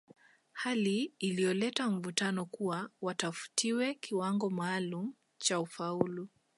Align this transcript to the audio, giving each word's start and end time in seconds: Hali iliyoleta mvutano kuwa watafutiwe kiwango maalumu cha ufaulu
Hali 0.53 1.13
iliyoleta 1.19 1.89
mvutano 1.89 2.45
kuwa 2.45 2.89
watafutiwe 3.01 3.93
kiwango 3.93 4.49
maalumu 4.49 5.13
cha 5.37 5.59
ufaulu 5.59 6.29